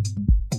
I 0.00 0.02
can't 0.02 0.49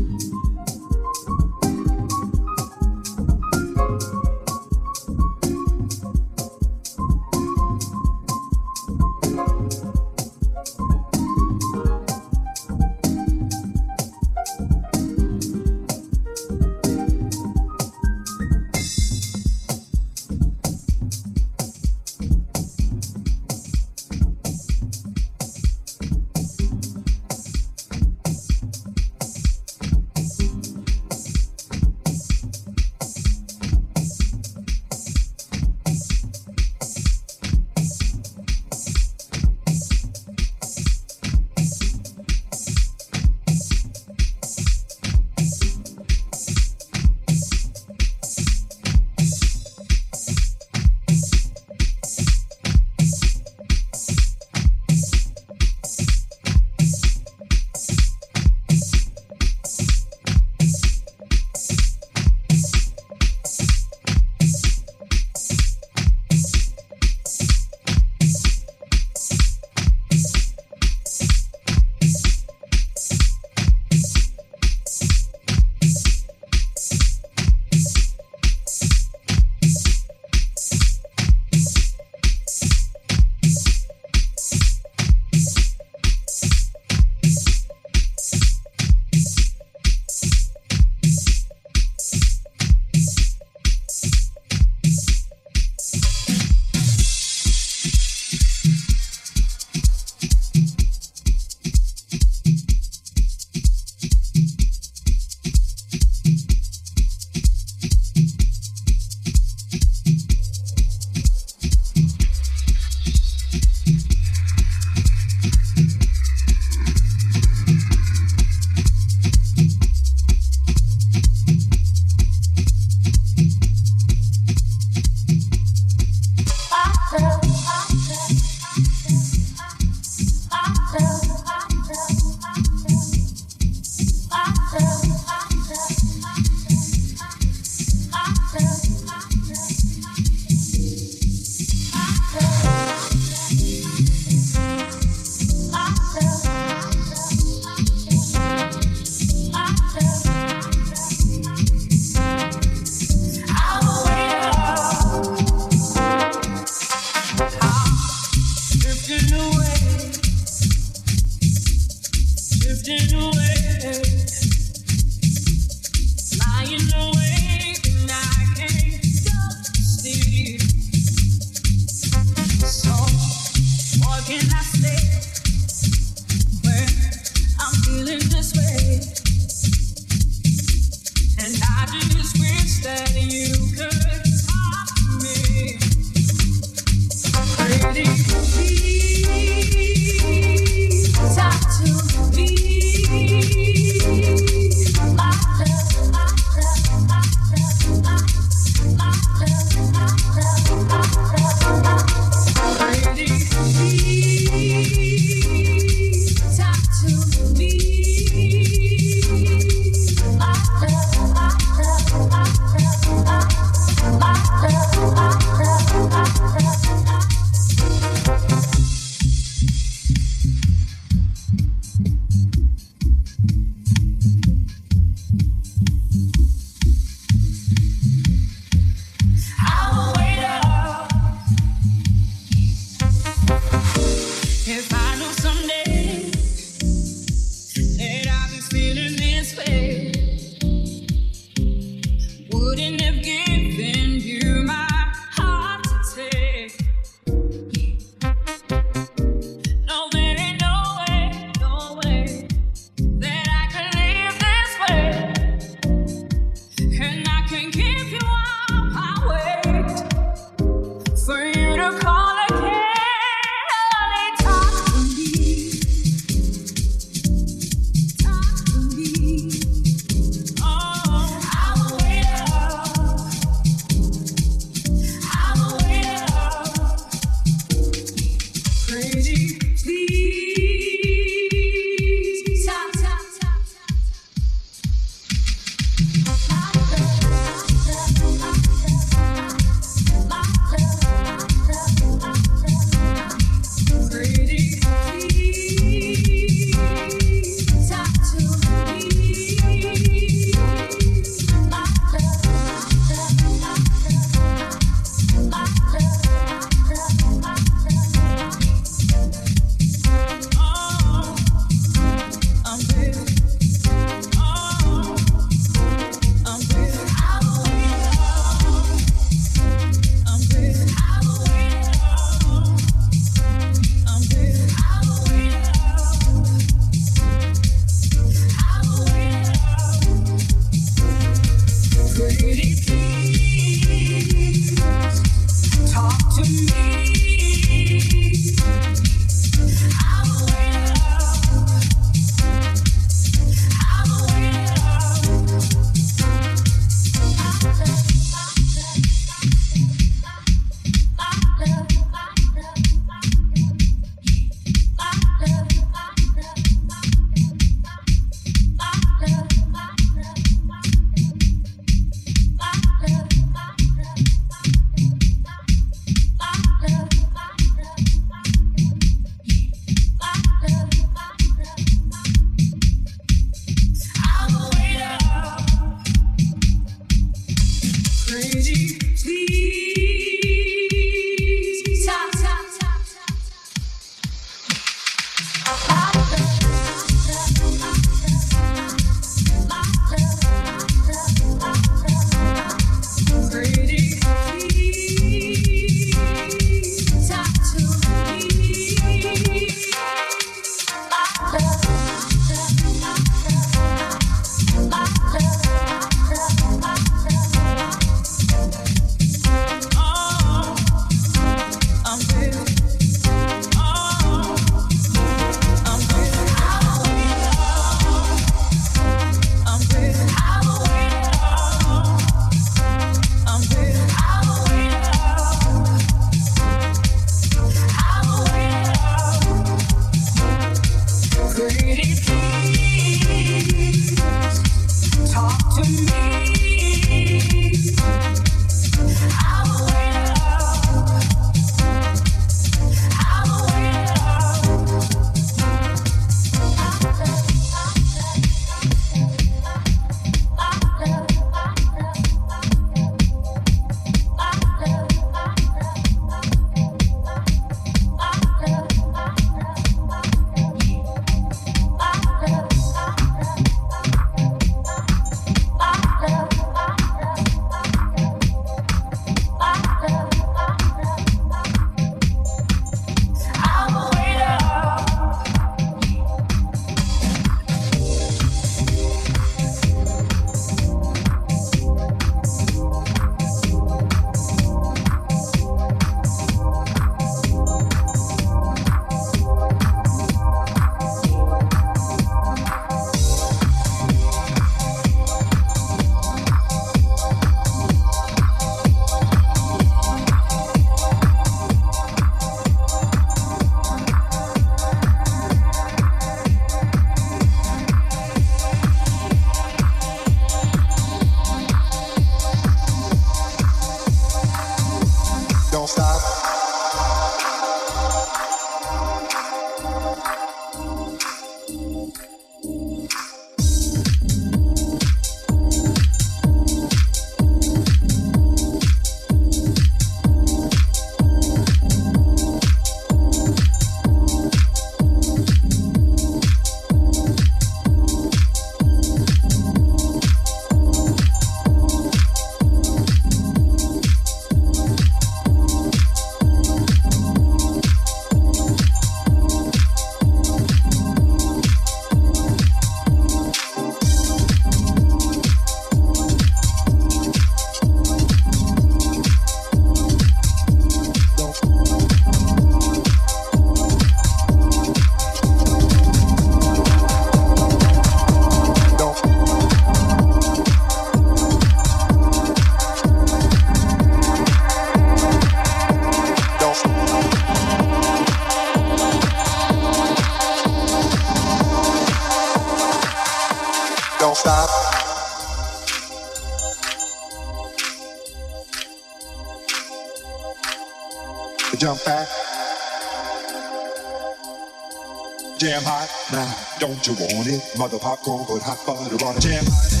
Don't 596.91 597.07
you 597.07 597.13
want 597.37 597.47
it? 597.47 597.61
Mother 597.77 597.97
popcorn, 597.99 598.45
put 598.45 598.61
hot 598.61 598.85
butter 598.85 599.15
on 599.23 599.37
a 599.37 599.39
jam 599.39 600.00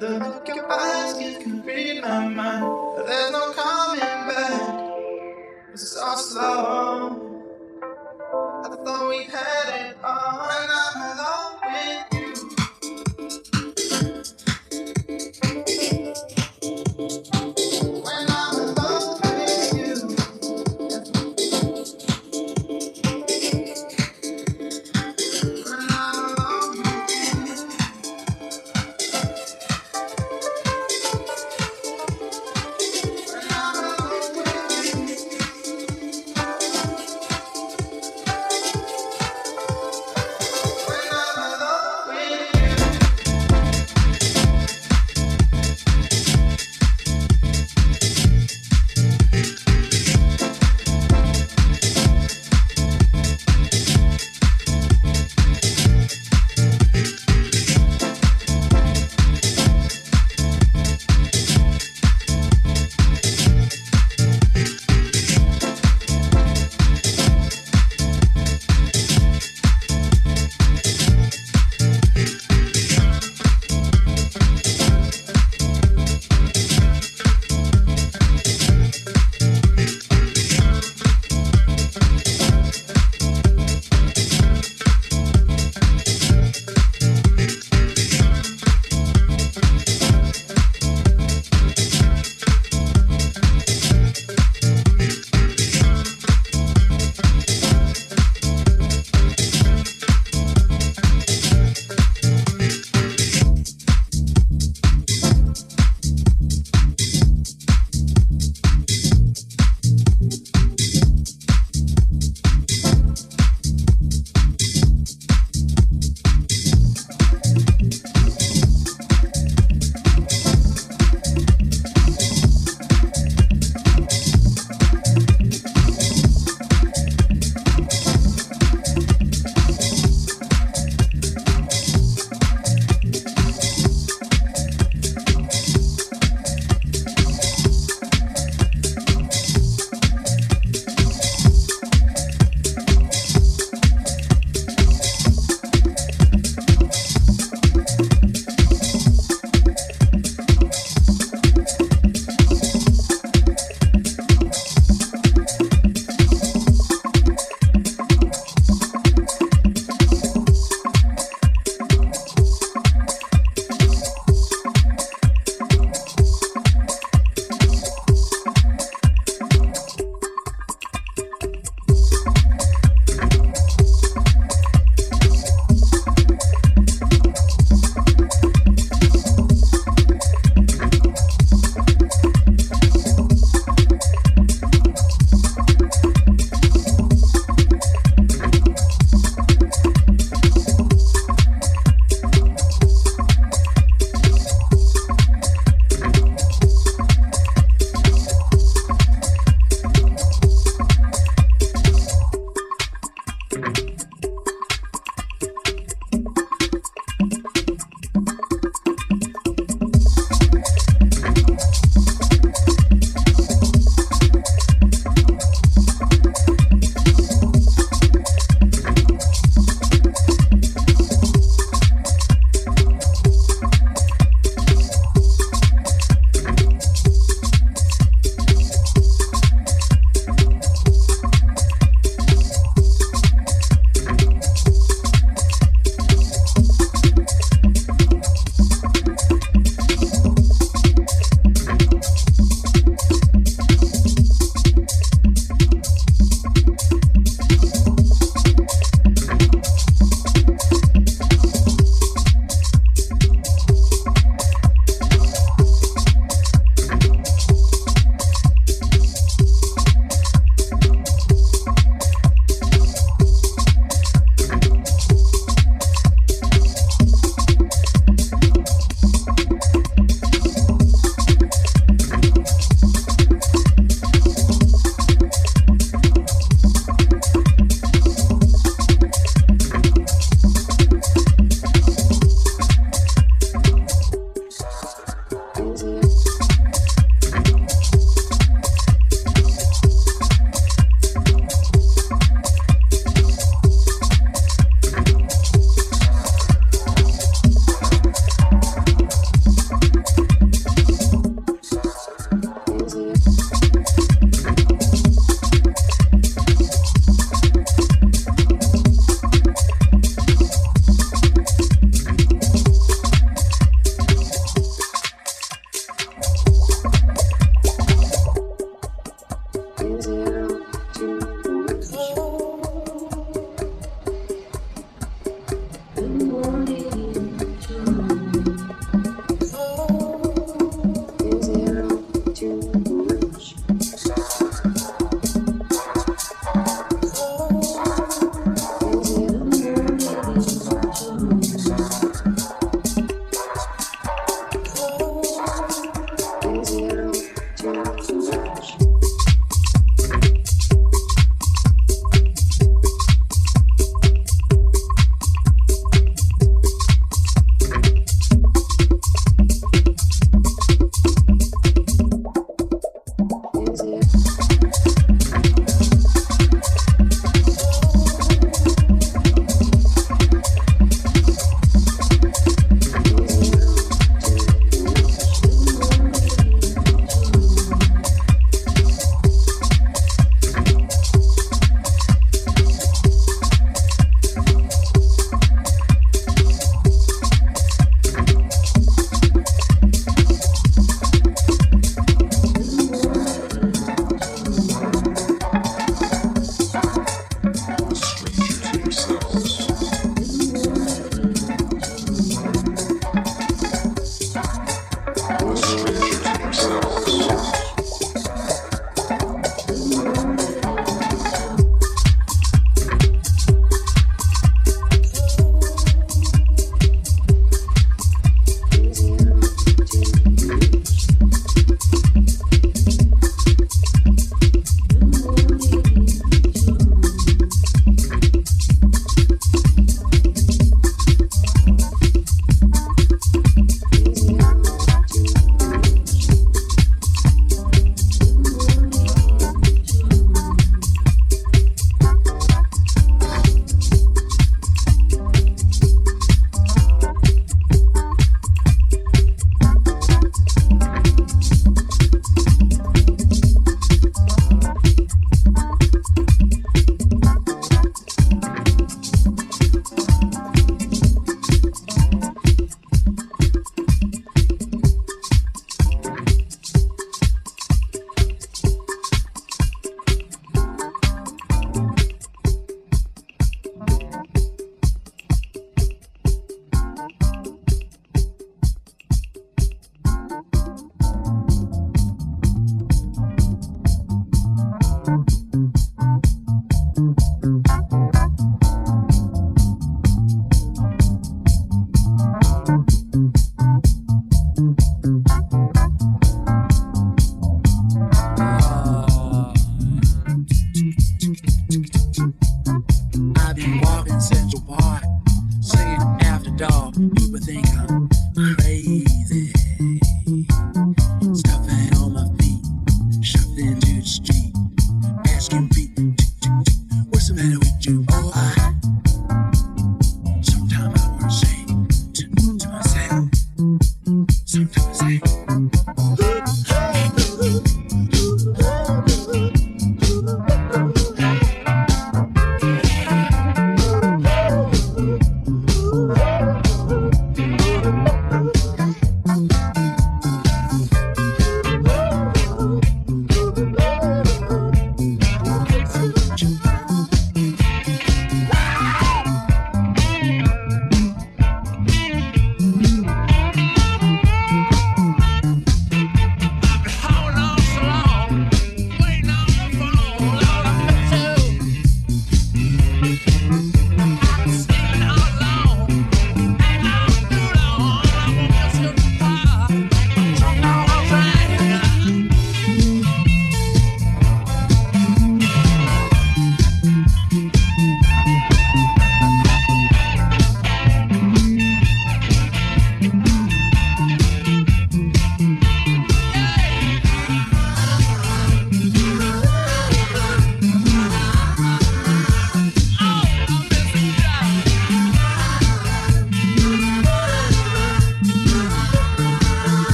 the 0.00 0.69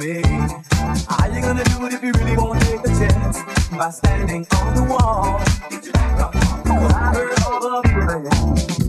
me. 0.00 0.22
How 1.08 1.26
you 1.26 1.42
gonna 1.42 1.62
do 1.64 1.86
it 1.86 1.92
if 1.92 2.02
you 2.02 2.12
really 2.12 2.36
wanna 2.36 2.60
take 2.60 2.82
the 2.82 2.88
chance 2.88 3.42
by 3.70 3.90
standing 3.90 4.46
on 4.56 4.74
the 4.74 4.82
wall? 4.84 5.40
Well, 6.64 6.92
I 6.94 7.12
heard 7.14 7.38
all 7.44 7.60
the 7.60 7.88
you. 7.88 8.79